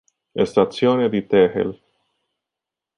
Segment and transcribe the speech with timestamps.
[0.43, 1.79] Stazione di Tegel